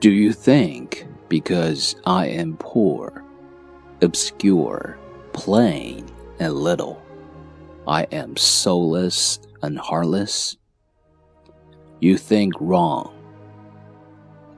[0.00, 3.22] Do you think because I am poor,
[4.00, 4.96] obscure,
[5.34, 6.06] plain,
[6.38, 7.02] and little,
[7.86, 10.56] I am soulless and heartless?
[12.00, 13.12] You think wrong.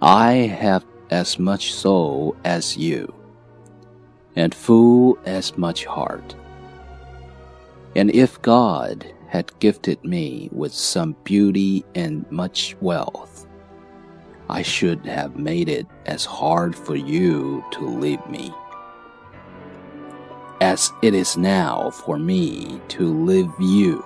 [0.01, 3.13] I have as much soul as you,
[4.37, 6.37] and full as much heart.
[7.97, 13.42] And if God had gifted me with some beauty and much wealth,
[14.53, 18.53] I should have made it as hard for you to leave me
[20.61, 24.05] as it is now for me to leave you.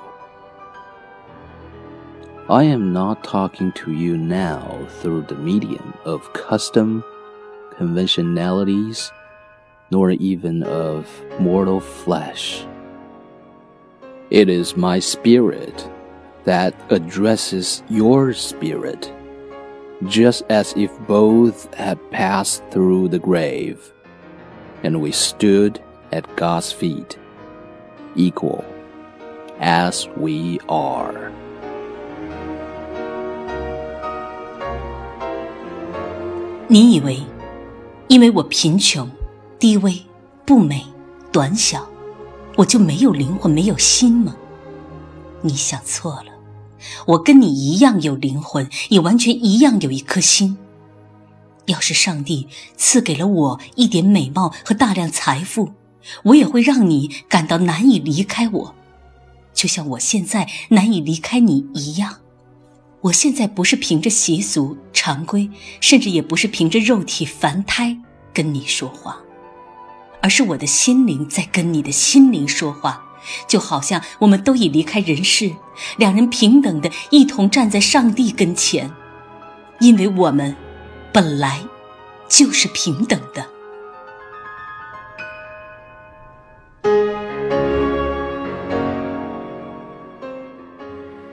[2.49, 7.03] I am not talking to you now through the medium of custom,
[7.77, 9.11] conventionalities,
[9.91, 11.11] nor even of
[11.41, 12.65] mortal flesh.
[14.31, 15.91] It is my spirit
[16.45, 19.13] that addresses your spirit,
[20.08, 23.78] just as if both had passed through the grave,
[24.84, 25.80] and we stood
[26.12, 27.18] at God's feet,
[28.16, 28.64] equal
[29.60, 31.32] as we are.
[36.68, 37.20] 你以为，
[38.08, 39.10] 因为我贫穷、
[39.60, 40.02] 低微、
[40.46, 40.86] 不美、
[41.32, 41.86] 短小，
[42.56, 44.36] 我就没有灵魂、没有心吗？
[45.42, 46.25] 你想错了，
[47.07, 50.57] 我跟你一样有灵魂，也完全一样有一颗心。
[51.67, 55.73] 要是上帝赐给了我一点美貌和大量财富，
[56.23, 58.75] 我也会让你感到难以离开我，
[59.53, 62.19] 就像我现在难以离开你一样。
[63.03, 65.49] 我现在不是凭着习俗、常规，
[65.81, 67.97] 甚至也不是凭着肉体凡胎
[68.33, 69.19] 跟你说话，
[70.21, 73.05] 而是我的心灵在跟你的心灵说话，
[73.47, 75.53] 就好像我们都已离开人世，
[75.97, 78.91] 两人平等的一同站在上帝跟前，
[79.81, 80.55] 因为我们
[81.13, 81.63] 本来
[82.29, 83.47] 就是平等的。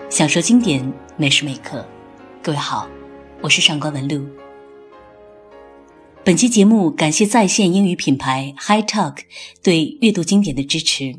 [0.10, 1.84] 享受经典，每时每刻。
[2.44, 2.88] 各位好，
[3.42, 4.24] 我是上官文露。
[6.24, 9.18] 本期节目感谢在线英语品牌 Hi Talk
[9.64, 11.16] 对阅读经典的支持。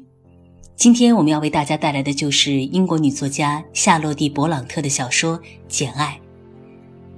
[0.77, 6.21] 今天我们要为大家带来的就是英国女作家夏洛蒂·勃朗特的小说《简爱》。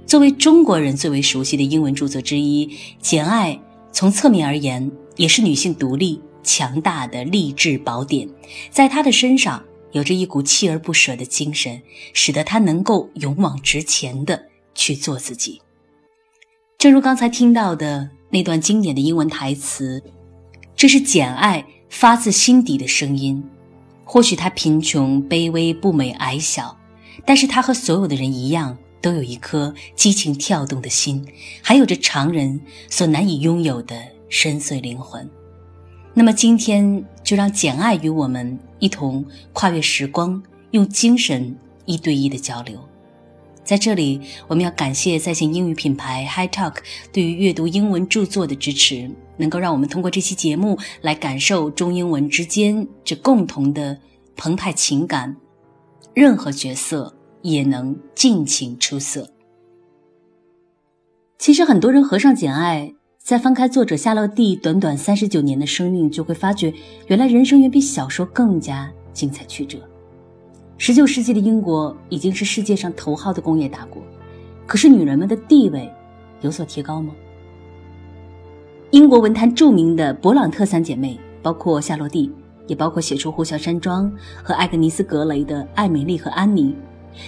[0.07, 2.67] 作为中国人最为熟悉的英文著作之一，
[3.01, 3.53] 《简爱》
[3.91, 8.29] 从侧面而言也是女性独立、强大的励志宝典。
[8.69, 9.63] 在她的身上。
[9.93, 11.81] 有着一股锲而不舍的精神，
[12.13, 15.61] 使得他能够勇往直前的去做自己。
[16.77, 20.03] 正如刚才听到的那段经典的英文台词，
[20.75, 23.43] 这是简爱发自心底的声音。
[24.03, 26.77] 或许他贫穷、卑微、不美、矮小，
[27.25, 31.27] 但是他和所有的人一样，都有一颗激情跳动的心，
[31.61, 35.29] 还有着常人所难以拥有的深邃灵魂。
[36.13, 41.55] 那么今天就让简爱与我们一同跨越时光，用精神
[41.85, 42.79] 一对一的交流。
[43.65, 46.77] 在这里，我们要感谢在线英语品牌 Hi Talk
[47.11, 53.97] 对于阅读英文著作的支持，能够让我们通过这期节目来感受中英文之间这共同的
[54.35, 55.35] 澎湃情感，
[56.13, 59.29] 任何角色也能尽情出色。
[61.37, 62.93] 其实很多人合上简爱。
[63.19, 66.73] 再翻开作者夏洛蒂短短三十九年的生命，就会发觉，
[67.07, 69.77] 原来人生远比小说更加精彩曲折。
[70.77, 74.01] 十九世纪的英国已经是世界上头号的工业大国，
[74.65, 75.91] 可是女人们的地位
[76.39, 77.13] 有所提高吗？
[78.97, 82.31] 英国文坛著名的勃朗特三姐妹，包括夏洛蒂，
[82.65, 86.75] 也包括写出《呼啸山庄》和《艾格尼斯·格雷》的艾美丽和安妮，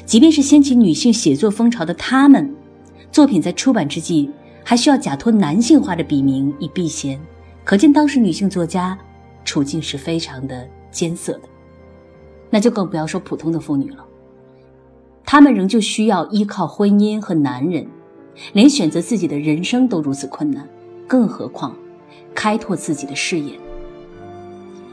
[0.03, 2.51] 即便是掀起女性写作风潮的她们，
[3.11, 4.31] 作品在出版之际。
[4.63, 7.19] 还需要假托男性化的笔名以避嫌，
[7.63, 8.97] 可见当时女性作家
[9.45, 11.41] 处境是非常的艰涩的。
[12.49, 14.03] 那就更不要说普通的妇女了，
[15.23, 17.87] 她们仍旧需要依靠婚姻和男人，
[18.53, 20.67] 连选择自己的人生都如此困难，
[21.09, 21.75] 更何况
[22.33, 23.59] 开拓自己的视野。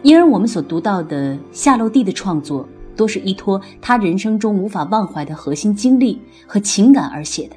[0.02, 2.66] 因而我们所读到的夏洛蒂的创作，
[2.96, 7.56] 多是依托她人生中无法忘怀的核心经历和情感而写的，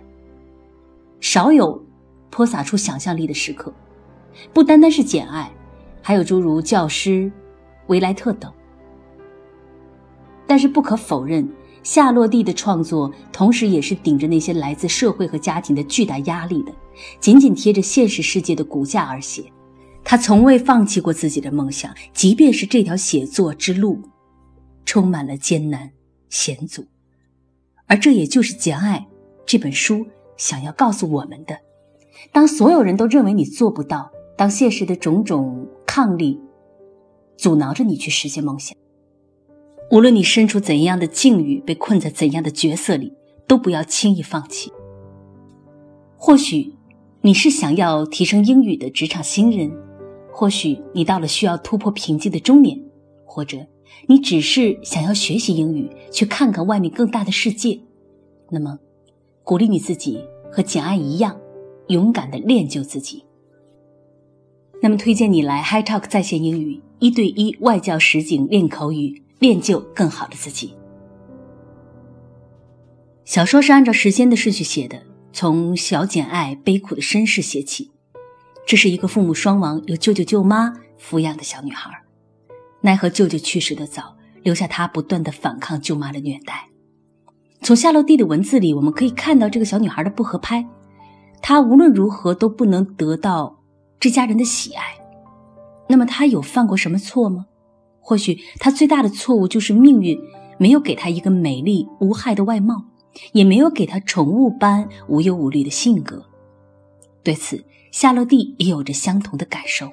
[1.22, 1.82] 少有。
[2.32, 3.74] 泼洒出想象力的时刻，
[4.54, 5.52] 不单单是《简爱》，
[6.00, 7.10] 还有诸如《教师》、
[7.88, 8.54] 《维莱特》等。
[10.46, 11.50] 但是不可否认，
[11.82, 16.72] 夏洛蒂的创作同时也是顶着那些来自社会和家庭的巨大压力的，
[17.20, 19.44] 紧紧贴着现实世界的骨架而写。
[20.04, 24.02] 他从未放弃过自己的梦想，即便是这条写作之路
[24.86, 25.92] 充满了艰难
[26.30, 26.86] 险阻。
[27.86, 29.08] 而这也就是《简爱》
[29.46, 30.06] 这本书
[30.38, 31.58] 想要告诉我们的。
[32.32, 36.40] 当所有人都认为你做不到，当现实的种种抗力
[37.38, 38.76] 阻挠着你去实现梦想，
[39.92, 43.14] 无论你身处怎样的境遇，被困在怎样的角色里，
[43.48, 44.72] 都不要轻易放弃。
[46.18, 46.74] 或许
[47.22, 49.70] 你是想要提升英语的职场新人，
[50.32, 52.82] 或许你到了需要突破瓶颈的中年，
[53.26, 53.58] 或者
[54.08, 57.78] 你只是想要学习英语，去看看外面更大的世界。
[58.50, 58.80] 那么，
[59.44, 61.38] 鼓励你自己和简爱一样，
[61.90, 63.26] 勇敢的练就自己。
[64.82, 70.74] 那么，推荐你来 Hi Talk 在线英语一对一外教实景练口语，练就更好的自己。
[73.26, 75.09] 小说是按照时间的顺序写的。
[75.32, 77.92] 从小简爱悲苦的身世写起，
[78.68, 81.92] 这是一个父母双亡、由舅舅舅妈抚养的小女孩。
[82.82, 86.68] 奈何舅舅去世的早，留下她不断的反抗舅妈的虐待。
[87.62, 90.68] 从夏洛蒂的文字里，我们可以看到这个小女孩的不合拍。
[91.42, 93.60] 她无论如何都不能得到
[94.00, 94.84] 这家人的喜爱。
[95.88, 97.46] 那么她有犯过什么错吗？
[98.00, 100.18] 或许她最大的错误就是命运
[100.58, 102.86] 没有给她一个美丽无害的外貌。
[103.34, 106.26] 也没有给他宠物般无忧无虑的性格。
[107.24, 109.90] 对此，夏洛蒂也有着相同的感受。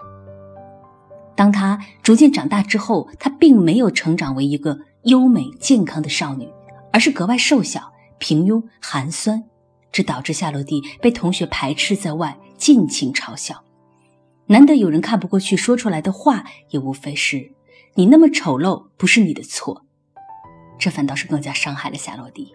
[1.34, 6.48] 当她逐渐长大之后，她并没有成长为一个优美健康的少女，
[6.92, 9.44] 而是格外瘦小、平庸、寒酸，
[9.92, 13.62] 这导致夏洛蒂被同学排斥在外，尽情嘲笑。
[14.46, 17.52] 难得有人看不过去，说出来的话也无非是
[17.96, 19.84] ：“你那么丑陋，不是你的错。”
[20.78, 22.54] 这反倒是更加伤害了夏洛蒂。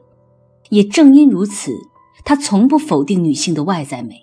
[0.71, 1.73] 也正因如此，
[2.23, 4.15] 他从不否定女性的外在美。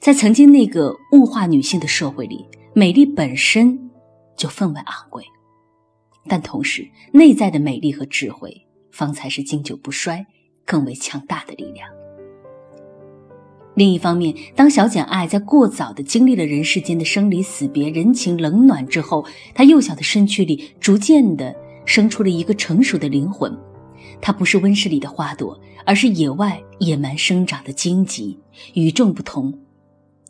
[0.00, 3.90] 在曾经那个物化女性的社会里，美丽本身
[4.36, 5.24] 就分外昂贵，
[6.28, 10.24] 但同时，内在的美丽和智慧方才是经久不衰、
[10.64, 11.88] 更为强大的力量。
[13.74, 21.52] 另一方面，当小简爱在过早的经历了人世间的生离死别、人情冷暖之后，她幼小的身躯里逐渐的
[21.84, 23.52] 生出了一个成熟的灵魂。
[24.24, 28.38] 它不是温室里的花朵，而是野外野蛮生长的荆棘，
[28.72, 29.52] 与众不同，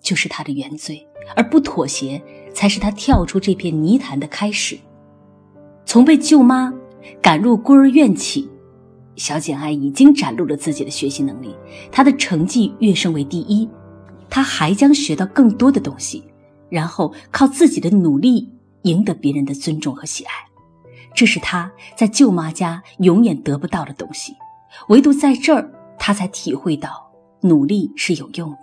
[0.02, 1.06] 就是它的原罪，
[1.37, 2.20] 而不妥协，
[2.52, 4.76] 才是它跳出这片泥潭的开始。
[5.87, 6.75] 从被舅妈
[7.23, 8.50] 赶入孤儿院起，
[9.14, 11.55] 小简爱已经展露了自己的学习能力，
[11.93, 13.69] 她的成绩跃升为第一，
[14.29, 16.25] 她还将学到更多的东西，
[16.69, 18.50] 然后靠自己的努力
[18.82, 20.32] 赢得别人的尊重和喜爱。
[21.14, 24.34] 这是他在舅妈家永远得不到的东西，
[24.88, 26.90] 唯独在这儿，他才体会到
[27.43, 28.58] 努力是有用的。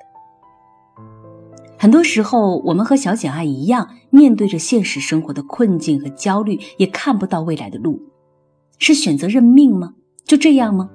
[1.80, 8.00] 很多时候，我们和小简爱一样，面对着现实生活的困境和焦虑，也看不到未来的路，
[8.78, 9.94] 是选择认命吗？
[10.26, 10.90] 就这样吗？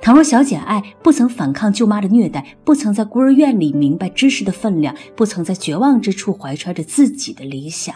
[0.00, 7.94] 倘若小简爱不曾反抗舅妈的虐待，不曾在孤儿院里明白知识的分量，不曾在绝望之处怀揣着自己的理想。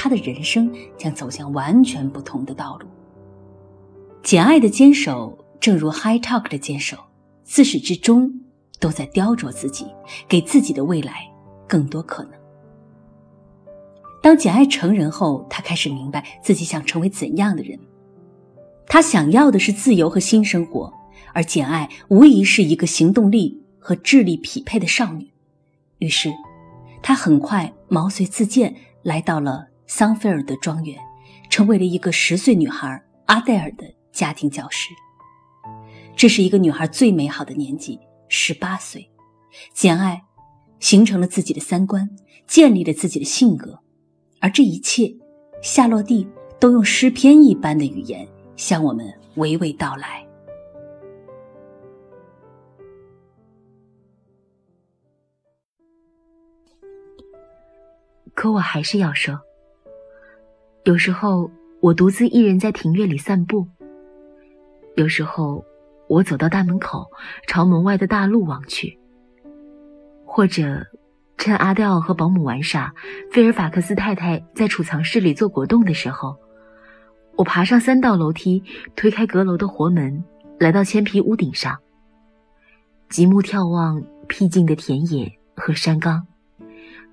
[0.00, 2.86] 他的人生将走向完全不同的道路。
[4.22, 6.96] 简爱的坚守，正如 High Talk 的坚守，
[7.42, 8.32] 自始至终
[8.78, 9.86] 都在雕琢自己，
[10.28, 11.28] 给自己的未来
[11.66, 12.32] 更多可能。
[14.22, 17.76] 当简爱成人后，他开始明白自己想成为怎样的人。
[18.86, 20.92] 他想要的是自由和新生活，
[21.34, 25.28] 而简爱无疑是一个行动力和智力匹配的少女。
[25.98, 26.32] 于是，
[27.02, 29.66] 他很快毛遂自荐，来到了。
[29.90, 30.98] 桑菲尔德庄园，
[31.48, 34.90] 成为了一个十岁女孩阿黛尔的家庭教师。
[36.14, 39.10] 这是一个女孩最美好的年纪，十八岁。
[39.72, 40.22] 简爱
[40.78, 42.08] 形成了自己的三观，
[42.46, 43.80] 建立了自己的性格，
[44.40, 45.10] 而这一切，
[45.62, 46.28] 夏洛蒂
[46.60, 50.22] 都用诗篇一般的语言向我们娓娓道来。
[58.34, 59.47] 可我还是要说。
[60.88, 61.50] 有时候
[61.82, 63.68] 我独自一人在庭院里散步。
[64.96, 65.62] 有时候
[66.08, 67.04] 我走到大门口，
[67.46, 68.98] 朝门外的大路望去。
[70.24, 70.86] 或者
[71.36, 72.90] 趁阿黛尔和保姆玩耍，
[73.30, 76.34] 菲尔法克斯太太在储藏室里做果冻的时候，
[77.36, 78.62] 我爬上三道楼梯，
[78.96, 80.24] 推开阁楼的活门，
[80.58, 81.76] 来到铅皮屋顶上，
[83.10, 86.26] 极目眺望僻静的田野和山岗，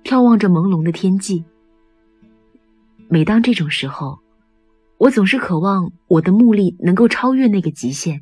[0.02, 1.44] 眺望着朦胧的天际。
[3.08, 4.18] 每当这种时候，
[4.98, 8.20] 我总是渴望我的目力能够超越那个极限，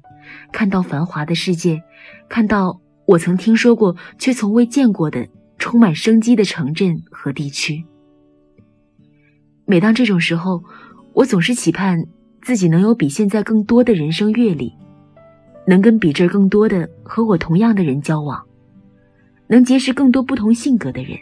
[0.52, 1.82] 看到繁华的世界，
[2.28, 5.26] 看到我曾听说过却从未见过的
[5.58, 7.84] 充满生机的城镇和地区。
[9.64, 10.62] 每当这种时候，
[11.14, 12.04] 我总是期盼
[12.42, 14.74] 自己能有比现在更多的人生阅历，
[15.66, 18.44] 能跟比这更多的和我同样的人交往，
[19.46, 21.18] 能结识更多不同性格的人。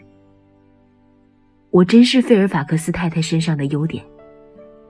[1.72, 4.04] 我真是费尔法克斯太太身上的优点，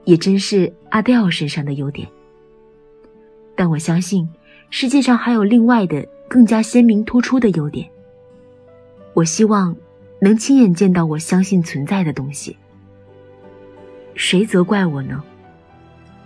[0.03, 2.05] 也真是阿黛尔身上的优点。
[3.55, 4.27] 但我相信，
[4.69, 7.89] 世界上还有另外的更加鲜明突出的优点。
[9.13, 9.73] 我希望
[10.19, 12.57] 能亲眼见到我相信存在的东西。
[14.15, 15.23] 谁责怪我呢？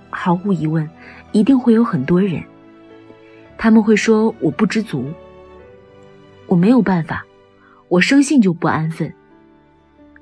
[0.10, 0.90] 毫无疑问，
[1.34, 2.44] 一定会有很多人。
[3.60, 5.14] 他们会说我不知足。
[6.48, 7.24] 我没有办法，
[7.90, 9.14] 我生性就不安分。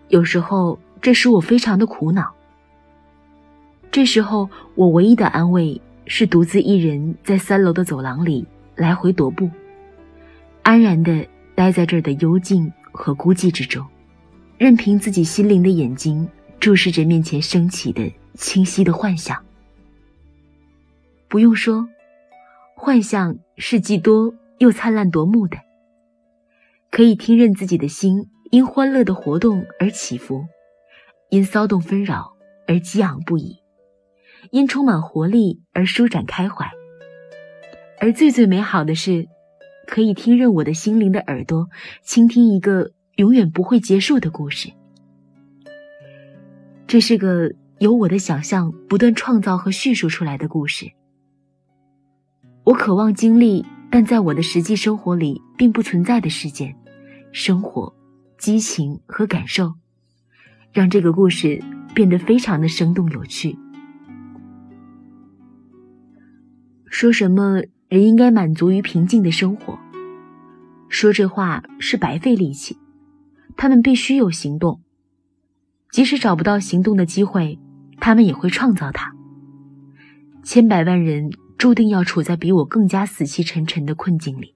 [0.09, 2.33] 有时候，这使我非常的苦恼。
[3.91, 8.45] 这时候，我唯一的安慰是独自一人在三楼的走廊里
[8.75, 9.49] 来回踱步，
[10.63, 13.85] 安然的待在这儿的幽静和孤寂之中，
[14.57, 16.27] 任凭自己心灵的眼睛
[16.59, 19.41] 注视着面前升起的清晰的幻想。
[21.27, 21.87] 不用说，
[22.75, 25.57] 幻象是既多又灿烂夺目的。
[26.91, 30.45] 可以听任自己的心因欢乐的活动而起伏，
[31.29, 32.33] 因骚动纷扰
[32.67, 33.57] 而激昂不已，
[34.51, 36.69] 因充满活力而舒展开怀。
[37.99, 39.27] 而最最美好的是，
[39.87, 41.69] 可以听任我的心灵的耳朵
[42.01, 44.71] 倾听一个永远不会结束的故事。
[46.87, 50.91] 这是个由我的想象不断创造和叙述出来的故事。
[52.63, 56.75] 我渴望经历，但在我的实际生活里并不存在的事件。
[57.31, 57.94] 生活、
[58.45, 59.73] 激情和感受，
[60.71, 61.63] 让这个故事
[61.95, 63.57] 变得非常的生动有趣。
[66.85, 69.79] 说什么人应该满足于平静的生活，
[70.89, 72.77] 说这话是白费力气。
[73.57, 74.79] 他们必须有行动，
[75.89, 77.57] 即使找不到行动的机会，
[77.99, 79.11] 他们也会创造它。
[80.43, 84.54] 千百万人注定要处在比我更加死气沉沉的困境里。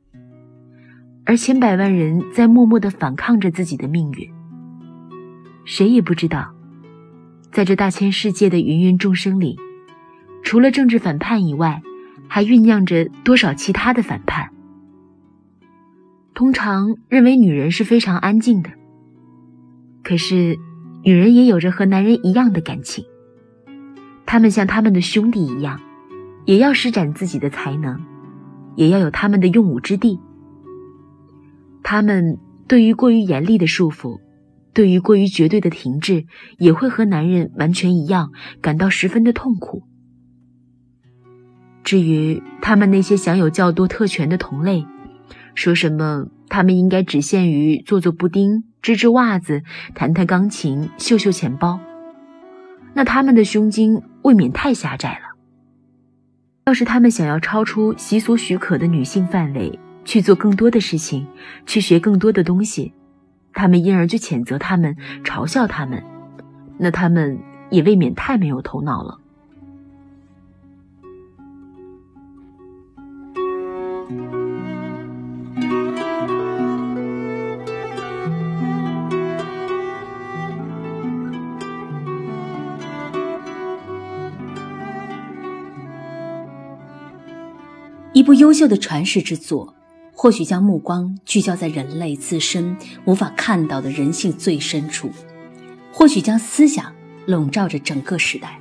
[1.30, 4.28] 而千百万人在默默的反抗着自己的命运。
[5.64, 6.56] 谁也不知道，
[7.52, 9.56] 在这大千世界的芸芸众生里，
[10.42, 11.84] 除了政治反叛以外，
[12.28, 14.50] 还酝酿着多少其他的反叛。
[16.34, 18.72] 通常认为女人是非常安静的，
[20.04, 20.58] 可是，
[21.04, 23.06] 女人也有着和男人一样的感情。
[24.26, 25.80] 他们像他们的兄弟一样，
[26.46, 28.02] 也要施展自己的才能，
[28.76, 30.20] 也要有他们的用武之地。
[31.84, 34.20] 他们对于过于严厉的束缚，
[34.74, 36.26] 对于过于绝对的停滞，
[36.58, 38.32] 也会和男人完全一样，
[38.62, 39.84] 感到十分的痛苦。
[41.84, 44.86] 至于他们那些享有较多特权的同类，
[45.56, 49.64] 说什么他们应该只限于做做布丁、织织袜子、
[49.96, 51.80] 弹弹钢琴、绣绣钱包，
[52.94, 55.40] 那他们的胸襟未免太狭窄了。
[56.66, 59.80] 要是他们想要超出习俗许可的女性范围，
[60.10, 61.28] 去做更多的事情，
[61.68, 62.94] 去学更多的东西，
[63.54, 66.04] 他们因而就谴责他们，嘲笑他们，
[66.80, 67.38] 那他们
[67.70, 69.20] 也未免太没有头脑了。
[88.12, 89.76] 一部优秀的传世之作。
[90.22, 95.10] 或许将目光聚焦在人类自身无法看到的人性最深处，
[95.94, 96.94] 或许将思想
[97.26, 98.60] 笼罩着整个时代，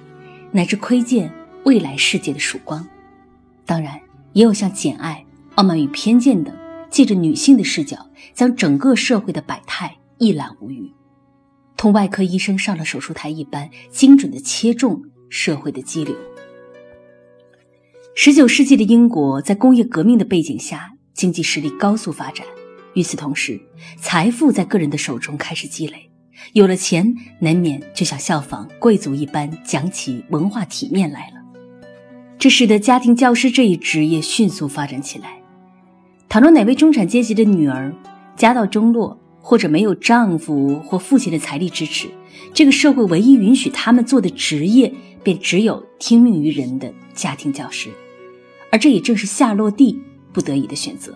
[0.53, 1.29] 乃至窥见
[1.65, 2.87] 未来世界的曙光。
[3.67, 4.01] 当然，
[4.35, 6.57] 也有像《简爱》《傲慢与偏见》等，
[6.91, 10.89] 借着女性的视角，将整个社会的百态一览无余，
[11.77, 16.15] 同外科医生上了手术台一般，精准地切中社会的激流。
[18.15, 20.95] 十九世纪的英国在工业革命的背景下。
[21.19, 22.47] 经济实力高速发展，
[22.95, 23.61] 与此同时，
[24.01, 26.09] 财富在个人的手中开始积累。
[26.53, 31.35] 有了钱，难免就想效仿贵族一般讲起文化体面来了。
[32.39, 35.43] 这使得家庭教师这一职业迅速发展起来。
[36.29, 37.93] 倘若哪位中产阶级的女儿
[38.37, 42.07] 家道中落，或者没有丈夫或父亲的财力支持，
[42.55, 44.95] 这个社会唯一允许他们做的职业，
[45.25, 47.91] 便只有听命于人的家庭教师。
[48.71, 50.01] 而这也正是夏洛蒂。
[50.39, 51.13] 不得已的选择。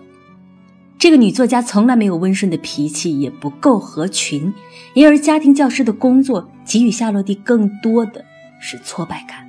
[0.99, 4.53] 这个女作家从来没有温顺的脾气，也不够合群，
[4.95, 8.25] 因而家庭教师的工作给予夏洛蒂更多的
[8.61, 9.49] 是挫败感。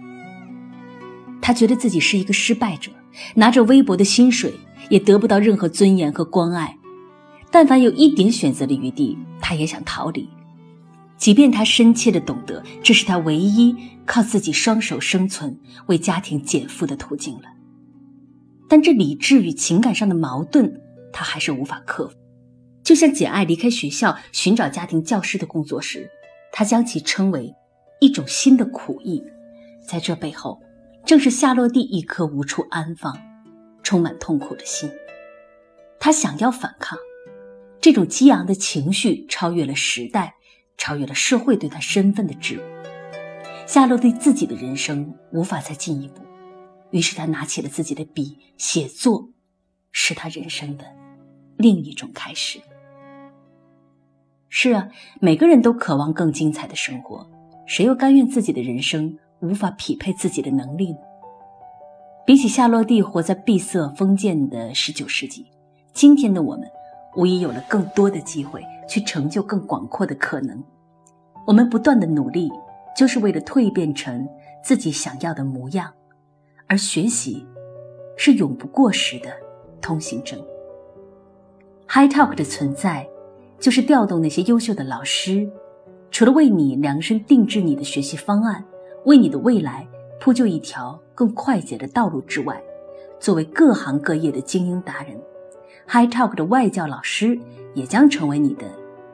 [1.41, 2.91] 她觉得自己是一个失败者，
[3.33, 4.53] 拿着微薄的薪水，
[4.89, 6.77] 也得不到任何尊严和关爱。
[7.49, 10.29] 但凡有一点选择的余地，她也想逃离，
[11.17, 13.75] 即便她深切的懂得这是她唯一
[14.05, 17.52] 靠自己双手生存、为家庭减负的途径了。
[18.73, 22.15] 但这理智与情感上的矛盾，他还是无法克服。
[22.83, 26.09] 就像简爱离开学校寻找家庭教师的工作时，
[26.51, 27.53] 他将其称为
[27.99, 29.23] 一种新的苦役。
[29.87, 30.59] 在这背后，
[31.05, 33.15] 正是夏洛蒂一颗无处安放、
[33.83, 34.89] 充满痛苦的心。
[35.99, 36.97] 他想要反抗，
[37.79, 40.33] 这种激昂的情绪超越了时代，
[40.79, 42.61] 超越了社会对他身份的桎梏。
[43.67, 46.23] 夏洛蒂自己的人生无法再进一步，
[46.93, 49.27] 于是他拿起了自己的笔，写作
[49.91, 50.85] 是他人生的
[51.57, 52.59] 另一种开始。
[54.47, 54.87] 是啊，
[55.19, 57.27] 每个人都渴望更精彩的生活，
[57.65, 60.99] 谁又甘愿自己的人生无法匹配自己的能力呢？
[62.27, 65.47] 比起夏洛蒂活在闭塞封建的十九世纪，
[65.93, 66.69] 今天的我们
[67.15, 70.63] 无疑有了更多的机会去成就更广阔的可能。
[71.47, 72.51] 我们不断的努力。
[72.95, 74.29] 就是为了蜕变成
[74.63, 75.91] 自己想要的模样，
[76.67, 77.45] 而学习
[78.17, 79.31] 是永不过时的
[79.81, 80.39] 通行证。
[81.87, 83.07] HiTalk 的存在，
[83.59, 85.49] 就是调动那些优秀的老师，
[86.09, 88.63] 除了为你量身定制你的学习方案，
[89.05, 89.87] 为你的未来
[90.19, 92.61] 铺就一条更快捷的道路之外，
[93.19, 95.19] 作为各行各业的精英达人
[95.87, 97.37] ，HiTalk 的外教老师
[97.73, 98.65] 也将成为你的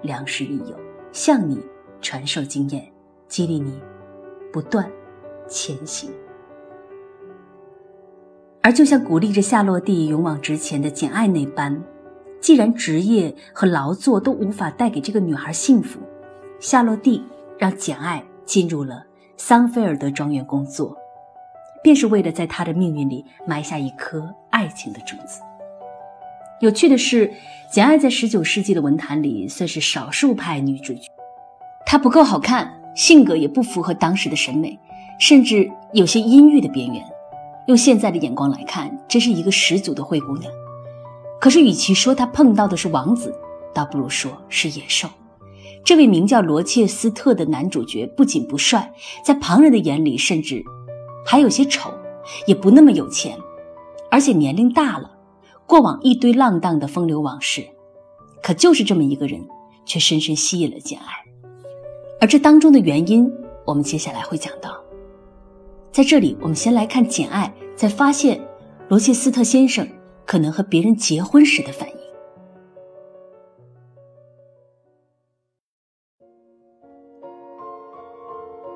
[0.01, 0.75] 良师益友，
[1.12, 1.60] 向你
[2.01, 2.89] 传授经验。
[3.27, 3.79] 激励你
[4.51, 4.91] 不断
[5.48, 6.10] 前行，
[8.62, 11.82] 而就像鼓励着夏洛蒂勇往直前的简爱那般，
[12.42, 16.00] 既然职业和劳作都无法带给这个女孩幸福，
[16.60, 17.24] 夏洛蒂
[17.58, 19.04] 让简爱进入了
[19.38, 20.96] 桑菲尔德庄园工作，
[21.82, 25.42] 便是为了在她的命运里埋下一颗爱情的种子。
[26.60, 27.32] 有趣的是，
[27.72, 31.10] 简爱在十九世纪的文坛里算是少数派女主角，
[31.86, 32.75] 她不够好看。
[32.96, 34.78] 性格也不符合当时的审美，
[35.20, 37.01] 甚至有些阴郁的边缘。
[37.70, 40.52] 用现在的眼光来看，这是一个十足的灰姑娘。
[41.40, 43.32] 可是，与其说她碰到的是王子，
[43.75, 45.08] 倒不如说是野兽。
[45.86, 48.92] 这位名叫罗切斯特的男主角不仅不帅，
[49.24, 50.64] 在旁人的眼里甚至
[51.24, 51.92] 还有些丑，
[52.48, 53.38] 也不那么有钱，
[54.10, 55.12] 而且年龄大了，
[55.68, 57.64] 过往一堆浪荡的风流往事。
[58.42, 59.40] 可就是这么一个人，
[59.86, 61.05] 却深深吸引了简爱。
[62.20, 63.32] 而这当中的原因，
[63.64, 64.75] 我们接下来会讲到。
[65.92, 68.40] 在这里，我们先来看简爱在发现
[68.88, 69.88] 罗切斯特先生
[70.25, 71.96] 可能和别人结婚时的反应。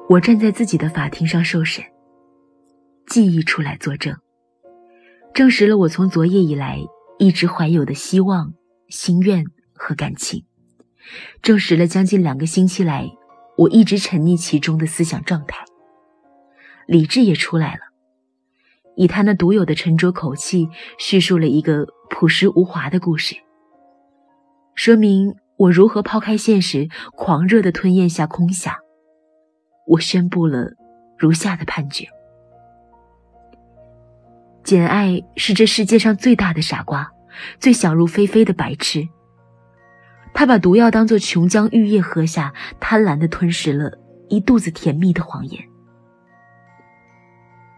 [0.10, 1.84] 我站在自己的法庭上受审，
[3.08, 4.16] 记忆出来作证，
[5.34, 6.80] 证实了我从昨夜以来
[7.18, 8.54] 一直怀有的希望、
[8.90, 10.46] 心愿和感情，
[11.42, 13.10] 证实了将近两个星期来。
[13.56, 15.64] 我一直沉溺其中的思想状态，
[16.94, 17.80] 理智也出来了，
[18.96, 23.36] 以他那独有的沉着口气叙述了一个朴实无华的故事，
[24.76, 28.76] 说明我如何抛开现实，狂热的吞咽下空想。
[29.88, 30.68] 我宣布了
[31.18, 32.08] 如下的判决：
[34.64, 37.12] 简爱是这世界上最大的傻瓜，
[37.60, 39.10] 最想入非非的白痴。
[40.32, 43.98] 他把毒药当作琼浆玉液喝下，贪婪地吞食了
[44.30, 45.73] 一肚子甜蜜的谎言。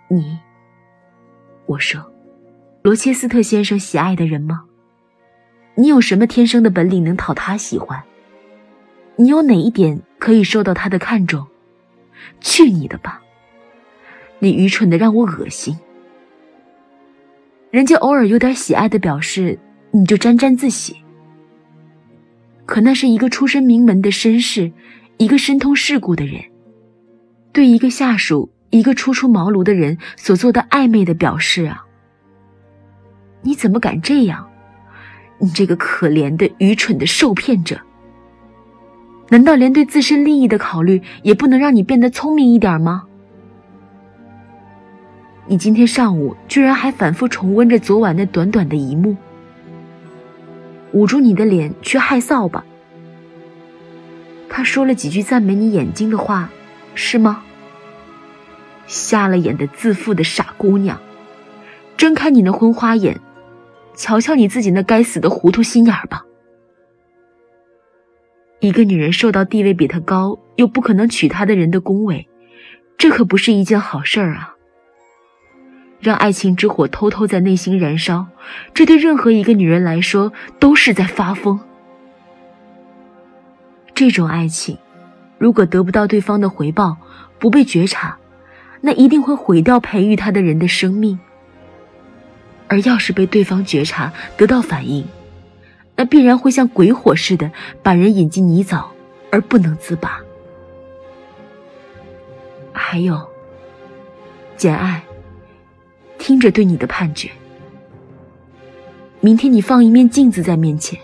[0.07, 0.37] 你，
[1.65, 2.13] 我说，
[2.83, 4.63] 罗切斯特先生喜爱的人吗？
[5.73, 8.03] 你有什么天生的本领能讨他喜欢？
[9.15, 11.47] 你有哪一点可以受到他的看重？
[12.39, 13.21] 去你的吧！
[14.39, 15.77] 你愚蠢的让我恶心。
[17.71, 19.57] 人家偶尔有点喜爱的表示，
[19.91, 20.95] 你就沾沾自喜。
[22.65, 24.71] 可那是一个出身名门的绅士，
[25.17, 26.43] 一个深通世故的人，
[27.51, 31.86] 对一个下属、一个初出茅庐的人所做的暧昧的表示啊！
[33.41, 34.49] 你怎么敢这样？
[35.38, 37.80] 你这个可怜的、愚蠢的受骗者！
[39.30, 43.04] 难道连对自身利益的考虑也不能让你变得聪明一点吗？
[45.47, 49.15] 你今天上午居然还反复重温着昨晚那短短的一幕。
[50.93, 52.65] 捂住你的脸去害臊吧。
[54.49, 56.49] 他说了几句赞美你眼睛的话，
[56.95, 57.43] 是吗？
[58.88, 61.00] 瞎了眼的自负的傻姑娘，
[61.98, 63.19] 睁开你那昏花眼，
[63.95, 66.24] 瞧瞧你自己那该死的糊涂心眼儿吧。
[68.60, 72.28] 一个女人受到地位比她高又不可能娶她的人的恭维，
[72.98, 74.56] 这可不是一件好事儿啊。
[76.00, 78.28] 让爱情之火偷偷在内心燃烧，
[78.74, 81.60] 这对任何一个女人来说都是在发疯。
[83.93, 84.78] 这种爱情，
[85.38, 86.98] 如果得不到对方的回报，
[87.39, 88.17] 不被觉察，
[88.86, 91.19] 那一定会毁掉培育他的人的生命。
[92.67, 95.04] 而要是被对方觉察，得到反应，
[95.95, 98.86] 那必然会像鬼火似的把人引进泥沼
[99.32, 100.19] 而不能自拔。
[102.71, 103.19] 还有，
[104.56, 105.04] 简爱，
[106.19, 107.30] 听着对你的判决。
[109.21, 111.00] 明天你放一面镜子在面前，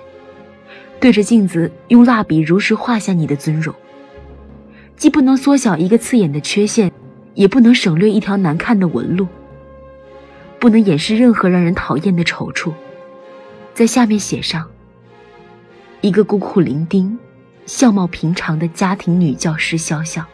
[0.99, 3.73] 对着镜子用蜡笔如实画下你的尊容，
[4.95, 6.91] 既不能缩小一个刺眼的缺陷，
[7.33, 9.27] 也不能省略一条难看的纹路，
[10.59, 12.73] 不能掩饰任何让人讨厌的丑处，
[13.73, 14.69] 在下面写上
[16.01, 17.17] 一个孤苦伶仃、
[17.65, 20.25] 相貌平常的家庭女教师肖笑。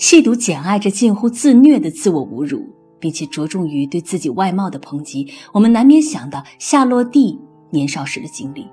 [0.00, 2.66] 细读《简爱》这近乎自虐的自我侮辱，
[2.98, 8.66] 并且着重于对自己外貌的抨击，我们难免想到夏洛蒂年少时的经历。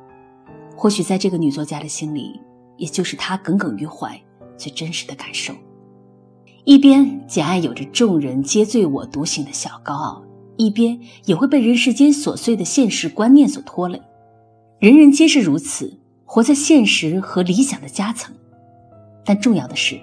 [0.73, 2.39] 或许在这个女作家的心里，
[2.77, 4.17] 也就是她耿耿于怀
[4.55, 5.53] 最真实的感受。
[6.63, 10.23] 一边简爱有着众人皆醉我独醒的小高傲，
[10.55, 14.01] 一边也会被人世间琐碎的现实观念所拖累。
[14.79, 18.33] 人人皆是如此，活在现实和理想的夹层。
[19.25, 19.99] 但重要的是。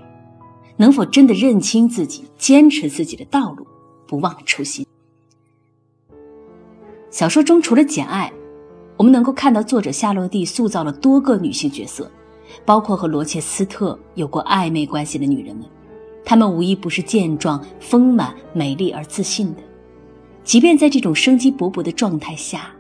[0.77, 3.67] 能否真的认清自己，坚持自己的道路，
[4.07, 4.87] 不忘初心？
[7.11, 8.33] 小说中除了简爱，
[8.97, 12.11] 我们能够看到作者夏洛蒂塑造了多个女性角色，
[12.65, 15.65] 包括和罗切斯特有过暧昧关系的女人们，
[16.25, 19.61] 她们无一不是健壮、丰满、美丽而自信的，
[20.43, 22.75] 即便在这种生机勃勃的状态下，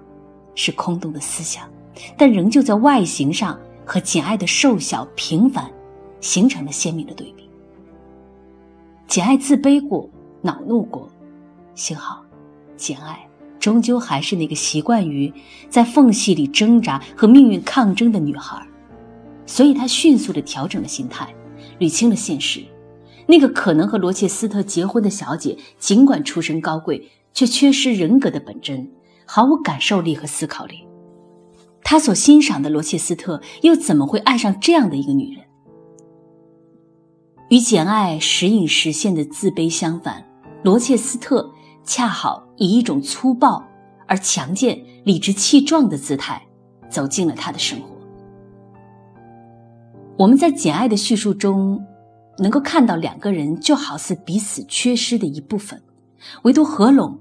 [0.56, 1.70] 是空洞的思想，
[2.18, 5.70] 但仍旧在外形上和简爱的瘦小平凡
[6.20, 7.43] 形成了鲜明的对比。
[9.14, 10.10] 简爱自卑过，
[10.42, 11.08] 恼怒过，
[11.76, 12.24] 幸好，
[12.76, 13.16] 简爱
[13.60, 15.32] 终究还是那个习惯于
[15.70, 18.60] 在缝隙里挣扎和命运抗争的女孩，
[19.46, 21.32] 所以她迅速地调整了心态，
[21.78, 22.60] 捋清了现实。
[23.28, 28.90] 那个可能和罗切斯特结婚的小姐，尽管出身高贵，却缺失人格的本真，
[29.24, 30.80] 毫无感受力和思考力。
[31.84, 35.44] 他所欣赏的罗切斯特，又怎么会爱上这样的一个女人？
[37.50, 40.24] 与简爱时隐时现的自卑相反，
[40.62, 41.48] 罗切斯特
[41.84, 43.62] 恰好以一种粗暴
[44.06, 46.42] 而强健、理直气壮的姿态
[46.88, 47.88] 走进了他的生活。
[50.16, 51.84] 我们在简爱的叙述中，
[52.38, 55.82] 能够看到两个人就好似彼此缺失的一部分，
[56.44, 57.18] 唯独合拢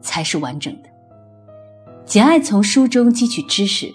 [0.00, 0.88] 才是完整的。
[2.04, 3.92] 简爱从书中汲取知识，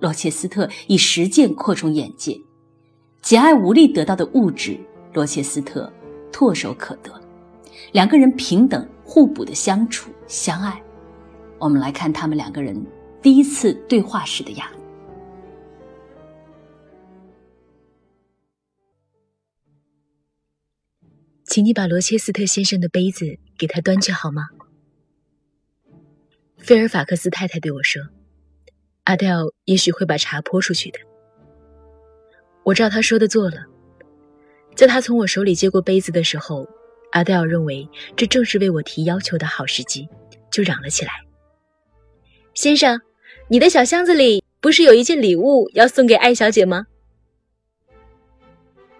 [0.00, 2.38] 罗切斯特以实践扩充眼界。
[3.22, 4.78] 简爱无力得到的物质。
[5.16, 5.90] 罗切斯特
[6.30, 7.10] 唾手可得，
[7.92, 10.78] 两个人平等互补的相处相爱。
[11.58, 12.76] 我们来看他们两个人
[13.22, 14.76] 第一次对话时的样子。
[21.46, 24.50] 请你把罗切斯特先生的杯子给他端去好吗？
[26.58, 28.02] 菲尔法克斯太太对我说
[29.04, 30.98] ：“阿黛尔也许会把茶泼出去的。”
[32.64, 33.64] 我照他说的做了。
[34.76, 36.68] 在他从我手里接过杯子的时候，
[37.12, 40.06] 阿黛尔认为这正是为我提要求的好时机，
[40.50, 41.12] 就嚷了起来
[42.52, 43.00] ：“先生，
[43.48, 46.86] 你的小箱子里不是有一件礼物要送给艾小姐吗？”“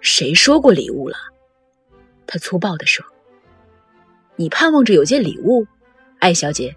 [0.01, 1.17] 谁说过礼物了？”
[2.27, 3.05] 他粗暴地说。
[4.37, 5.67] “你盼望着有件礼物，
[6.21, 6.75] 艾小姐？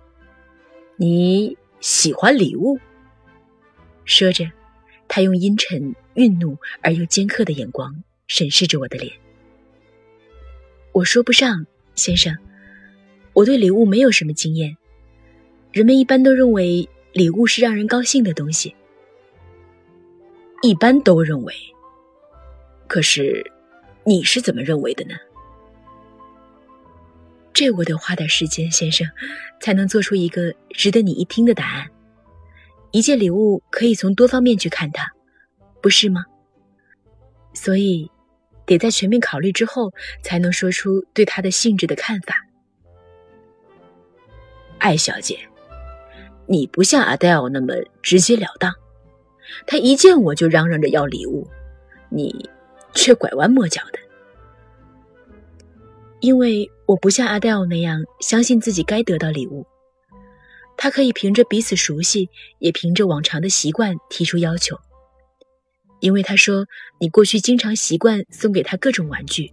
[0.98, 2.78] 你喜欢礼物？”
[4.04, 4.44] 说着，
[5.08, 8.04] 他用阴沉、愠怒而又尖刻的眼光。
[8.30, 9.12] 审视着我的脸，
[10.92, 11.66] 我说不上，
[11.96, 12.38] 先生，
[13.34, 14.78] 我对礼物没有什么经验。
[15.72, 18.76] 人们一般都认为礼物是让人高兴的东西，
[20.62, 21.54] 一般都认为。
[22.88, 23.44] 可是，
[24.04, 25.16] 你是怎么认为的呢？
[27.52, 29.08] 这我得花点时间，先生，
[29.60, 31.90] 才能做出一个值得你一听的答案。
[32.92, 35.12] 一件礼物可以从多方面去看它，
[35.82, 36.24] 不是吗？
[37.56, 38.08] 所以。
[38.70, 42.36] 得在全面考虑之后，才能说出对他的性质的看法。
[44.78, 45.40] 艾小姐，
[46.46, 48.72] 你不像阿黛尔那么直截了当，
[49.66, 51.48] 他一见我就嚷嚷着要礼物，
[52.10, 52.48] 你
[52.94, 54.00] 却拐弯抹角的。
[56.20, 59.66] 因为我不像阿黛尔那样相信自己该得到礼物，
[60.78, 62.30] 他可以凭着彼此熟悉，
[62.60, 64.78] 也凭着往常的习惯提出要求。
[66.00, 66.66] 因为他说
[67.00, 69.52] 你过去经常习惯送给他各种玩具，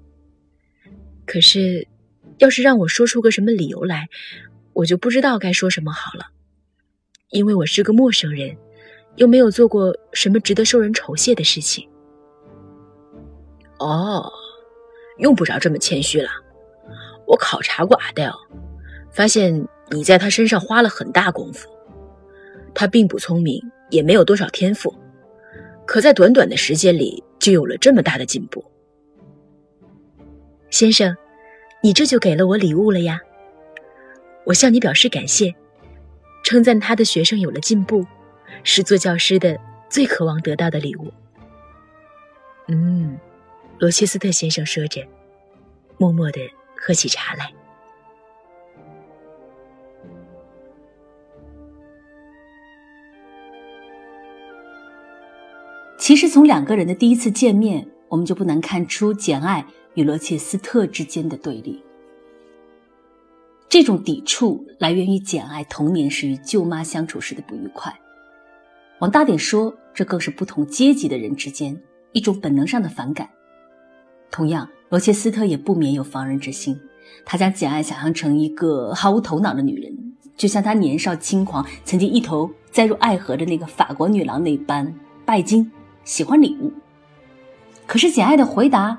[1.26, 1.86] 可是，
[2.38, 4.08] 要是让我说出个什么理由来，
[4.72, 6.26] 我就不知道该说什么好了。
[7.30, 8.56] 因为我是个陌生人，
[9.16, 11.88] 又没有做过什么值得受人酬谢的事情。
[13.78, 14.30] 哦，
[15.18, 16.30] 用不着这么谦虚了。
[17.26, 18.34] 我考察过阿黛尔，
[19.10, 21.68] 发现你在他身上花了很大功夫。
[22.72, 24.94] 他并不聪明，也没有多少天赋，
[25.86, 28.62] 可在短短的时间里就有了这么大的进步。
[30.68, 31.16] 先生，
[31.82, 33.20] 你这就给了我礼物了呀！
[34.44, 35.54] 我向你表示感谢，
[36.44, 38.04] 称赞他的学生有了进步，
[38.64, 41.12] 是做教师的最渴望得到的礼物。
[42.68, 43.18] 嗯，
[43.78, 45.06] 罗切斯特先生说着，
[45.98, 46.40] 默默的
[46.76, 47.52] 喝起茶来。
[56.06, 61.82] 其实，从两个人的第一次见面，我们就不难看出简爱与罗切斯特之间的对立。
[63.68, 67.92] 这种抵触来源于简爱童年时与舅妈相处时的不愉快。
[69.00, 71.76] 往大点说，这更是不同阶级的人之间
[72.12, 73.28] 一种本能上的反感。
[74.30, 76.80] 同样，罗切斯特也不免有防人之心，
[77.24, 79.92] 他将简爱想象成一个毫无头脑的女人，
[80.36, 85.68] 就像他年少轻狂、曾经一头栽入爱河的那个法国女郎那般拜金。
[86.06, 86.72] 喜欢礼物，
[87.84, 88.96] 可是简爱的回答，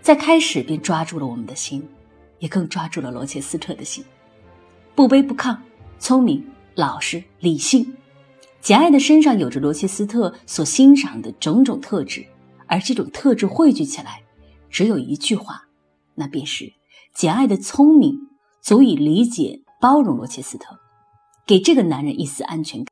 [0.00, 1.86] 在开始便抓住了我们的心，
[2.38, 4.02] 也更抓住了罗切斯特的心。
[4.94, 5.54] 不卑不亢，
[5.98, 6.42] 聪明、
[6.74, 7.94] 老实、理性，
[8.62, 12.26] 简爱的身上有着罗切斯特所欣赏的种种特质，
[12.66, 14.22] 而这种特质汇聚起来，
[14.70, 15.64] 只有一句话，
[16.14, 16.72] 那便是
[17.14, 18.18] 简爱的聪明
[18.62, 20.78] 足以理解、包容罗切斯特，
[21.46, 22.86] 给这个男人一丝安全感。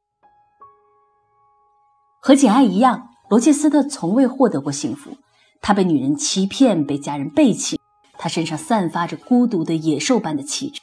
[2.21, 3.09] 和简爱一样。
[3.29, 5.17] 罗切斯特从未获得过幸福，
[5.61, 7.81] 他被女人欺骗，被家人背弃，
[8.19, 10.81] 他身上散发着孤独的野兽般的气质。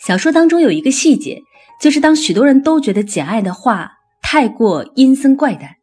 [0.00, 1.40] 小说当中有一个细节，
[1.80, 5.76] 就是当许多人都觉得简爱的话太过阴森怪诞，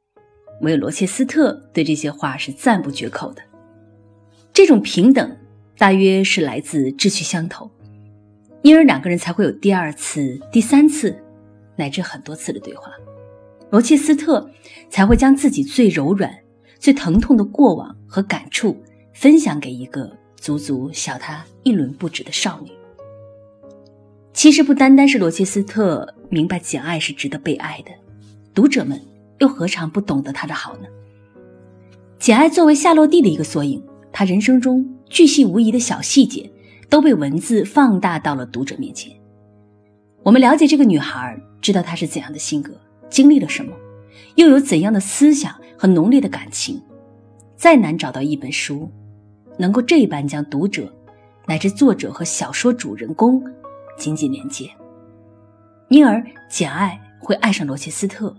[0.62, 3.42] 唯有罗切斯特对这些话是赞不绝口的。
[4.54, 5.38] 这种平等
[5.78, 7.72] 大约是来自志趣相投，
[8.62, 11.18] 因而两个人才会有第二次、第三次，
[11.78, 12.92] 乃至很多次的对话。
[13.72, 14.52] 罗切斯特
[14.90, 16.30] 才会将自己最柔软、
[16.78, 18.78] 最疼痛的过往和感触
[19.14, 22.72] 分享给一个足足小他一轮不止的少女。
[24.34, 27.92] 其实不单单是罗切斯特明白简爱是值得被爱的，
[28.54, 29.00] 读者们
[29.40, 30.88] 又何尝不懂得她的好呢？
[32.20, 33.82] 简爱作为夏洛蒂的一个缩影，
[34.12, 36.52] 她人生中巨细无遗的小细节
[36.90, 39.14] 都被文字放大到了读者面前。
[40.24, 42.74] 我们了解这个女孩，知道她是怎样的性格。
[43.12, 43.72] 经历了什么，
[44.36, 46.82] 又有怎样的思想和浓烈的感情？
[47.56, 48.90] 再难找到一本书，
[49.58, 50.92] 能够这般将读者
[51.46, 53.44] 乃至作者和小说主人公
[53.98, 54.68] 紧紧连接。
[55.90, 58.36] 因而，简爱会爱上罗切斯特，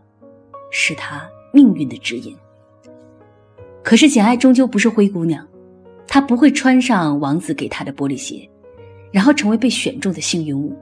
[0.73, 2.35] 是他命运的指引。
[3.85, 5.47] 可是，简爱终究不是灰姑娘，
[6.07, 8.49] 她不会穿上王子给她的玻璃鞋，
[9.13, 10.75] 然后成为被选中的幸运物。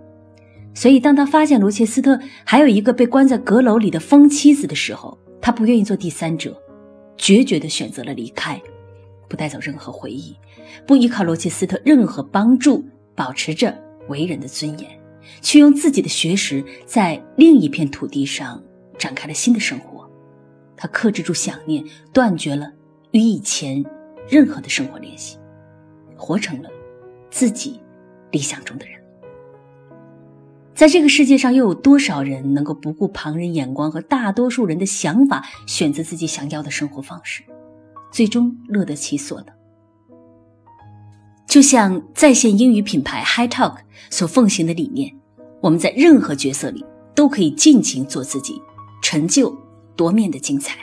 [0.72, 6.56] 所以，当他发现罗切斯特还有一个被关在阁楼里的疯妻子的时候，他不愿意做第三者，
[7.16, 8.60] 决绝地选择了离开，
[9.28, 10.36] 不带走任何回忆，
[10.86, 13.76] 不依靠罗切斯特任何帮助，保持着
[14.08, 14.88] 为人的尊严，
[15.42, 18.62] 却用自己的学识在另一片土地上
[18.96, 20.08] 展开了新的生活。
[20.76, 22.72] 他克制住想念，断绝了
[23.10, 23.84] 与以前
[24.28, 25.36] 任何的生活联系，
[26.16, 26.70] 活成了
[27.28, 27.80] 自己
[28.30, 28.99] 理想中的人。
[30.80, 37.42] 在这个世界上，又有多少人能够不顾旁人眼光和大多数人的想法，选择自己想要的生活方式，
[38.10, 39.48] 最终乐得其所呢？
[41.46, 43.76] 就像在线英语品牌 HiTalk
[44.08, 45.14] 所奉行的理念，
[45.60, 46.82] 我们在任何角色里
[47.14, 48.58] 都可以尽情做自己，
[49.02, 49.54] 成就
[49.94, 50.78] 多面的精彩。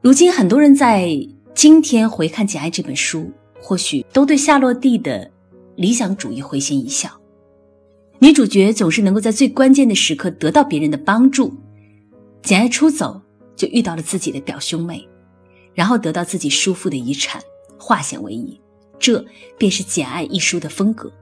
[0.00, 1.08] 如今，很多人在
[1.56, 5.28] 今天回看《简爱》这本书，或许都对夏洛蒂的
[5.74, 7.10] 理想主义会心一笑。
[8.24, 11.52] 女主角总是能够在最关键的时刻得到别人的帮助。
[12.42, 13.20] 简爱出走
[13.54, 15.06] 就遇到了自己的表兄妹，
[15.74, 17.42] 然后得到自己叔父的遗产，
[17.78, 18.58] 化险为夷。
[18.98, 19.22] 这
[19.58, 21.12] 便是《简爱》一书的风格。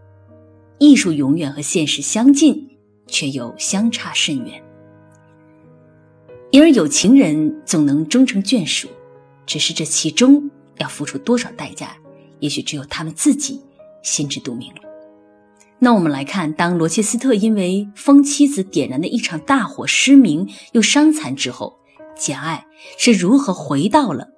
[0.79, 2.71] 艺术永远和现实相近，
[3.09, 4.63] 却又相差甚远。
[6.53, 8.87] 因而有情人总能终成眷属，
[9.45, 11.97] 只是这其中要付出多少代价，
[12.39, 13.61] 也许只有他们自己
[14.05, 14.92] 心知肚明了。
[15.85, 21.77] 那我们来看，当罗切斯特因为疯妻子点燃的一场大火失明又伤残之后，
[22.15, 22.65] 简爱
[22.97, 24.29] 是如何回到了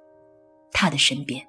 [0.71, 1.45] 他的身边。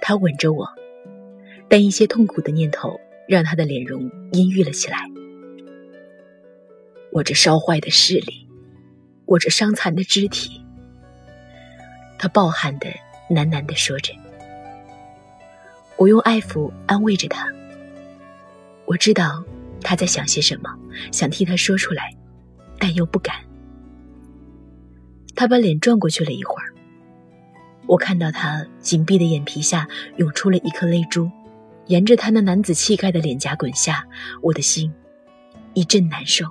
[0.00, 0.66] 他吻着我，
[1.68, 5.06] 但一些痛苦的念头让他的脸容阴郁了起来。
[7.12, 8.48] 我这烧坏的视力，
[9.26, 10.64] 我这伤残的肢体，
[12.18, 12.88] 他暴汗的
[13.30, 14.12] 喃喃的说着。
[15.96, 17.46] 我用爱抚安慰着他。
[18.84, 19.44] 我知道
[19.82, 20.74] 他在想些什么，
[21.12, 22.14] 想替他说出来，
[22.78, 23.36] 但又不敢。
[25.34, 26.74] 他把脸转过去了一会儿，
[27.86, 31.30] 我看到他紧闭的眼皮下涌出了一颗泪珠，
[31.86, 34.04] 沿着他那男子气概的脸颊滚下，
[34.42, 34.92] 我的心
[35.74, 36.46] 一阵难受。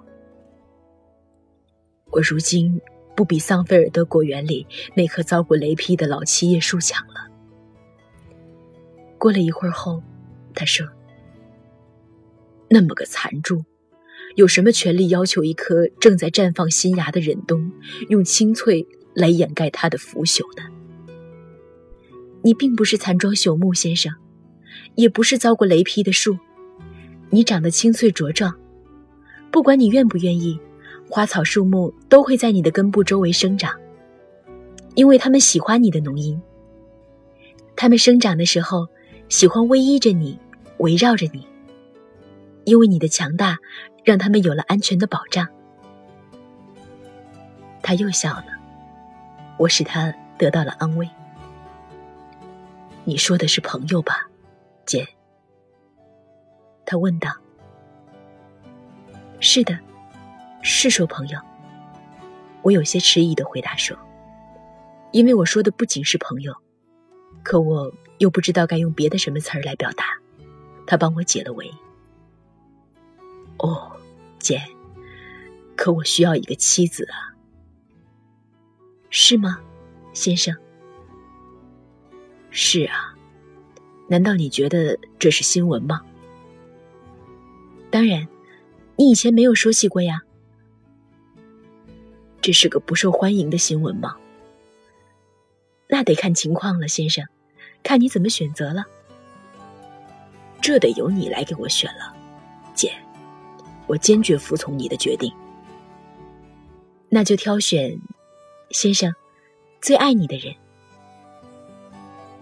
[2.12, 2.80] 我如今
[3.18, 7.28] 不比桑菲尔德果园里那棵遭过雷劈的老七叶树强了。
[9.18, 10.04] 过了一会儿后，
[10.54, 10.88] 他说
[12.70, 13.66] ：“那么个残株，
[14.36, 17.72] 有什么权利要求一棵正在绽放新芽的忍冬
[18.10, 20.64] 用青翠来掩盖它的腐朽呢？
[22.44, 24.14] 你并不是残桩朽木，先生，
[24.94, 26.38] 也不是遭过雷劈的树，
[27.32, 28.54] 你长得青翠茁壮，
[29.52, 30.60] 不管你愿不愿意。”
[31.10, 33.74] 花草树木都会在你的根部周围生长，
[34.96, 36.42] 因为它们喜欢你的浓荫。
[37.76, 38.88] 它们生长的时候，
[39.30, 40.38] 喜欢偎依着你，
[40.80, 41.48] 围绕着你。
[42.66, 43.58] 因为你的强大，
[44.04, 45.48] 让他们有了安全的保障。
[47.82, 48.48] 他又笑了，
[49.58, 51.10] 我使他得到了安慰。
[53.06, 54.28] 你说的是朋友吧，
[54.86, 55.08] 姐？
[56.86, 57.32] 他问道。
[59.40, 59.87] 是的。
[60.70, 61.40] 是说朋友，
[62.62, 63.98] 我有些迟疑的回答说
[65.14, 66.54] ：“因为我说的不仅是朋友，
[67.42, 70.04] 可我又不知道该用别的什么词儿来表达。”
[70.86, 71.74] 他帮我解了围。
[73.60, 73.90] 哦，
[74.40, 74.62] 姐，
[75.78, 77.32] 可我需要一个妻子啊。
[79.10, 79.62] 是吗，
[80.12, 80.54] 先生？
[82.52, 83.16] 是啊，
[84.10, 86.02] 难道你觉得这是新闻吗？
[87.90, 88.28] 当然，
[88.98, 90.24] 你以前没有说起过呀。
[92.42, 94.16] 这是个不受欢迎的新闻吗？
[95.90, 97.26] 那得看情况了，先生，
[97.84, 98.84] 看你怎么选择了。
[100.62, 102.14] 这得由你来给我选了，
[102.74, 102.92] 姐，
[103.86, 105.34] 我坚决服从你的决定。
[107.10, 107.98] 那就挑选，
[108.72, 109.14] 先生，
[109.82, 110.54] 最爱你的人。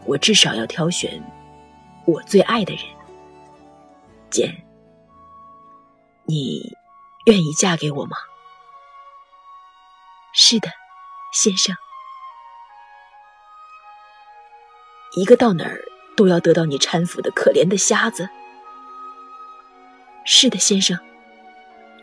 [0.06, 1.22] 我至少要挑选
[2.06, 2.84] 我最爱的人。
[4.30, 4.56] 简，
[6.26, 6.76] 你
[7.28, 8.18] 愿意嫁给我吗？
[10.38, 10.70] 是的，
[11.32, 11.74] 先生。
[15.16, 15.80] 一个到哪儿
[16.18, 18.28] 都要得到你搀扶的可怜的瞎子。
[20.26, 21.00] 是的，先生。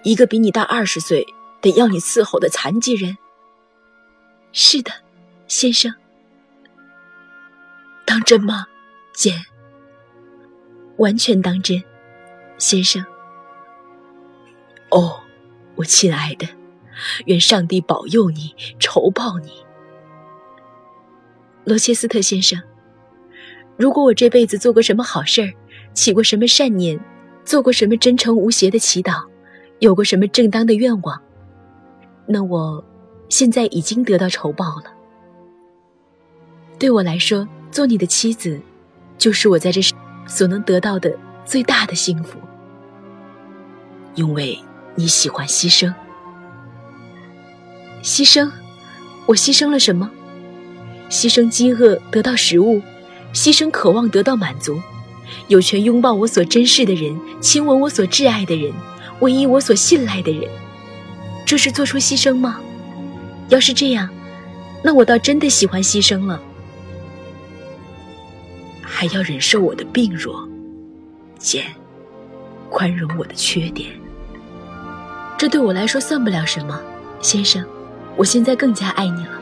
[0.03, 1.27] 一个比你大二十岁
[1.61, 3.19] 得要你伺候的残疾人。
[4.53, 4.91] 是的，
[5.47, 5.95] 先生。
[8.07, 8.67] 当真吗，
[9.13, 9.45] 简？
[10.97, 11.85] 完全当真，
[12.57, 13.05] 先生。
[14.91, 15.23] 哦，
[15.75, 16.49] 我亲爱的。
[17.27, 19.51] 愿上帝保佑你，酬报你，
[21.65, 22.61] 罗切斯特先生。
[23.77, 25.53] 如果我这辈子做过什么好事儿，
[25.95, 26.99] 起过什么善念，
[27.45, 29.25] 做过什么真诚无邪的祈祷，
[29.81, 31.21] 有过什么正当的愿望，
[32.27, 32.85] 那我
[33.29, 34.93] 现在已经得到酬报了。
[36.79, 38.61] 对我来说，做你的妻子，
[39.17, 39.95] 就是我在这世
[40.27, 42.39] 所能得到的最大的幸福，
[44.15, 44.59] 因为
[44.95, 45.93] 你喜欢牺牲。
[48.03, 48.51] 牺牲，
[49.27, 50.11] 我牺牲了什么？
[51.09, 52.81] 牺牲饥饿得到食物，
[53.33, 54.81] 牺牲渴望得到满足，
[55.49, 58.73] 有权拥抱我所珍视的人，亲吻我所挚爱的人，
[59.21, 60.51] 唯一我所信赖的人，
[61.47, 62.61] 这是做出牺牲吗？
[63.49, 64.09] 要是这样，
[64.83, 66.41] 那我倒真的喜欢牺牲了。
[68.83, 70.49] 还要忍受我的病弱，
[71.39, 71.67] 简，
[72.71, 73.91] 宽容我的缺点，
[75.37, 76.81] 这对我来说算不了什么，
[77.21, 77.65] 先生。
[78.17, 79.41] 我现在更加爱你了，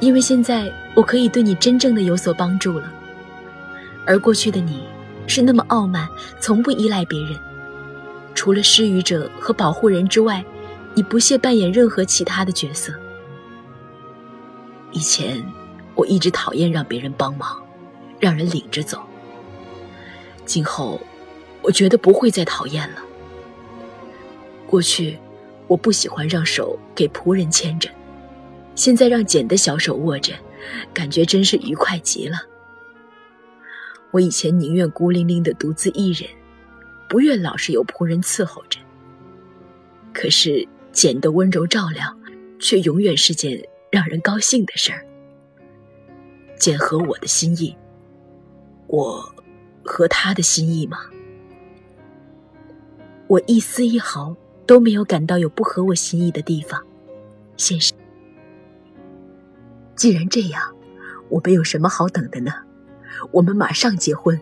[0.00, 2.92] 因为现在我可以对你真正的有所帮助了。
[4.06, 4.84] 而过去的你，
[5.26, 6.08] 是那么傲慢，
[6.40, 7.36] 从不依赖别人，
[8.34, 10.44] 除了施予者和保护人之外，
[10.94, 12.92] 你不屑扮演任何其他的角色。
[14.92, 15.42] 以前，
[15.94, 17.62] 我一直讨厌让别人帮忙，
[18.20, 19.00] 让人领着走。
[20.44, 21.00] 今后，
[21.62, 22.96] 我觉得不会再讨厌了。
[24.66, 25.18] 过去，
[25.66, 27.88] 我不喜欢让手给仆人牵着。
[28.74, 30.34] 现在让简的小手握着，
[30.94, 32.38] 感觉真是愉快极了。
[34.10, 36.28] 我以前宁愿孤零零的独自一人，
[37.08, 38.78] 不愿老是有仆人伺候着。
[40.12, 42.14] 可是简的温柔照料，
[42.58, 45.06] 却永远是件让人高兴的事儿。
[46.58, 47.74] 简合我的心意，
[48.86, 49.34] 我
[49.82, 50.98] 合他的心意吗？
[53.26, 56.82] 我一丝一毫都没有感到有不合我心意的地方，
[57.56, 57.96] 先生。
[60.02, 60.60] 既然这样，
[61.28, 62.50] 我们有什么好等的呢？
[63.30, 64.36] 我们马上结婚。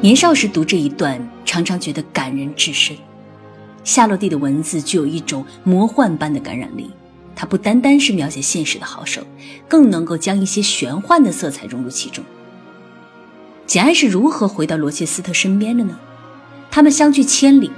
[0.00, 2.96] 年少时读这一段，常常觉得感人至深。
[3.82, 6.92] 夏洛蒂的文字具有一种魔幻般的感染力，
[7.36, 9.22] 它不单单是描写现实的好手，
[9.68, 12.24] 更能够将一些玄幻的色彩融入其中。
[13.66, 15.96] 简爱是如何回到罗切斯特身边的呢？
[16.70, 17.70] 他们相距千里，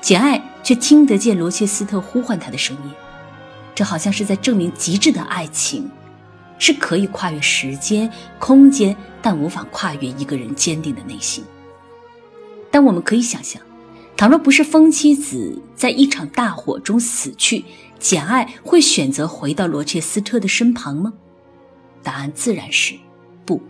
[0.00, 2.90] 简爱却听得见罗切斯特呼唤他的声音，
[3.74, 5.88] 这好像是在证明极致的爱情。
[6.60, 8.10] 是可以跨越时间、
[8.40, 11.44] 空间，但无法跨越一个人坚定的内心。
[12.68, 13.62] 但我们可以想象，
[14.16, 17.64] 倘若不是风妻子在一场大火中死去，
[17.98, 21.12] 简爱会选择回到罗切斯特的身旁吗？
[22.02, 22.94] 答案自然是
[23.44, 23.60] 不。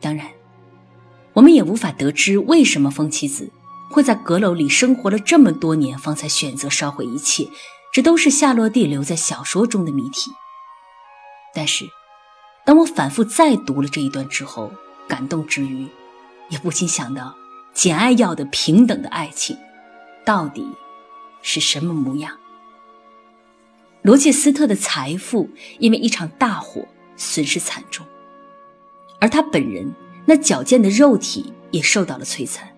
[0.00, 0.26] 当然，
[1.32, 3.50] 我们也无法得知为什么风妻子
[3.90, 7.48] 会在阁楼里生活了这么多年，方才选择烧毁一切。
[7.92, 10.30] 这都是夏洛蒂留在小说中的谜题。
[11.54, 11.86] 但是，
[12.64, 14.70] 当我反复再读了这一段之后，
[15.08, 15.88] 感动之余，
[16.48, 17.34] 也不禁想到，
[17.72, 19.56] 简爱要的平等的爱情，
[20.24, 20.66] 到底
[21.42, 22.36] 是什么模样？
[24.02, 26.84] 罗切斯特的财富因为一场大火
[27.16, 28.06] 损失惨重，
[29.20, 29.92] 而他本人
[30.24, 32.68] 那矫健的肉体也受到了摧残。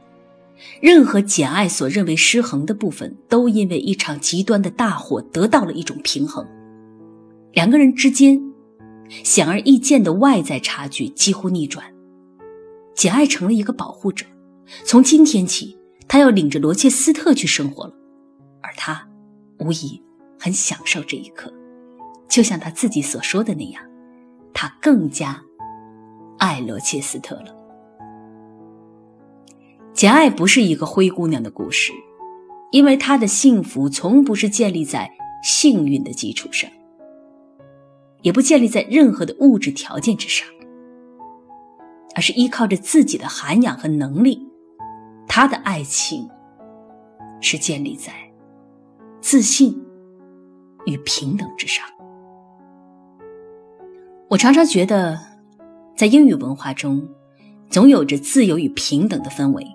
[0.80, 6.46] 任何简爱所认为失衡的部分，都因为一场极端的大火得到了一种平衡。
[7.52, 8.40] 两个人之间。
[9.24, 11.84] 显而易见的外在差距几乎逆转，
[12.94, 14.24] 简爱成了一个保护者。
[14.84, 17.92] 从今天起，他要领着罗切斯特去生活了，
[18.62, 19.08] 而他
[19.58, 20.00] 无疑
[20.40, 21.52] 很享受这一刻。
[22.28, 23.82] 就像他自己所说的那样，
[24.54, 25.40] 他更加
[26.38, 27.54] 爱罗切斯特了。
[29.92, 31.92] 简爱不是一个灰姑娘的故事，
[32.70, 35.10] 因为她的幸福从不是建立在
[35.42, 36.70] 幸运的基础上。
[38.22, 40.46] 也不建立在任何的物质条件之上，
[42.14, 44.46] 而是依靠着自己的涵养和能力。
[45.26, 46.28] 她的爱情
[47.40, 48.12] 是建立在
[49.20, 49.74] 自信
[50.86, 51.84] 与平等之上。
[54.28, 55.18] 我常常觉得，
[55.96, 57.08] 在英语文化中，
[57.68, 59.66] 总有着自由与平等的氛围。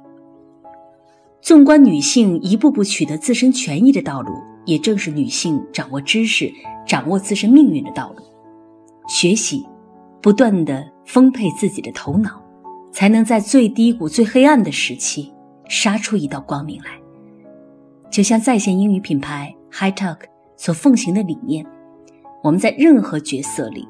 [1.41, 4.33] 纵观女性一步步取得自身权益的道路，
[4.65, 6.51] 也正是女性掌握知识、
[6.87, 8.23] 掌握自身命运的道路。
[9.07, 9.63] 学习，
[10.21, 12.41] 不断的丰沛自己的头脑，
[12.91, 15.31] 才能在最低谷、最黑暗的时期
[15.69, 16.91] 杀出一道光明来。
[18.09, 20.19] 就像在线英语品牌 HiTalk
[20.57, 21.65] 所奉行的理念，
[22.43, 23.87] 我们在任何角色里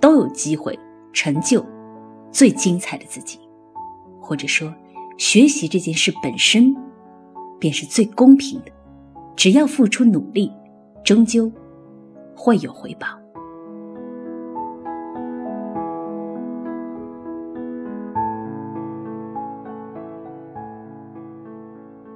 [0.00, 0.78] 都有机会
[1.12, 1.64] 成就
[2.30, 3.38] 最精彩的自己。
[4.20, 4.72] 或者说，
[5.18, 6.74] 学习这件事本身
[7.58, 8.72] 便是最公平的，
[9.36, 10.52] 只要付出努力，
[11.04, 11.50] 终究
[12.34, 13.06] 会有回报。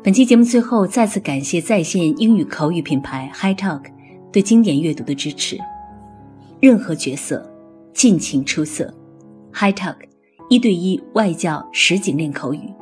[0.03, 3.85] 本期节目最后再次感谢在线英语口语品牌 HiTalk
[4.33, 5.59] 对经典阅读的支持。
[6.59, 7.47] 任何角色
[7.93, 8.91] 尽情出色
[9.53, 9.97] ，HiTalk
[10.49, 12.73] 一对一外教实景练口语，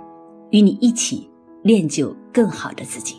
[0.51, 1.29] 与你一起
[1.65, 3.17] 练就更好的自己。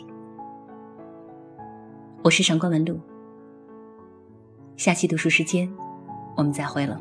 [2.23, 2.97] 我是上官文露，
[4.77, 5.69] 下期读书时间
[6.37, 6.97] 我们再会了。